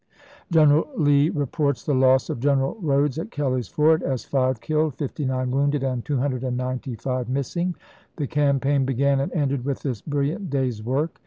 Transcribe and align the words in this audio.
General 0.51 0.87
Lee 0.97 1.29
re 1.29 1.45
ports 1.45 1.83
the 1.83 1.93
loss 1.93 2.31
of 2.31 2.39
General 2.39 2.73
Eodes 2.81 3.19
at 3.19 3.29
Kelly's 3.29 3.67
Ford 3.67 4.01
as 4.01 4.25
five 4.25 4.59
killed, 4.59 4.95
fifty 4.95 5.25
nine 5.25 5.51
wounded, 5.51 5.83
and 5.83 6.03
295 6.03 7.29
miss 7.29 7.55
ing 7.55 7.75
The 8.15 8.25
campaign 8.25 8.83
began 8.83 9.19
and 9.19 9.31
ended 9.31 9.63
with 9.63 9.83
this 9.83 10.01
brilliant 10.01 10.49
day's 10.49 10.81
work. 10.83 11.19